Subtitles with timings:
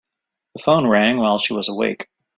[0.55, 2.07] The phone rang while she was awake.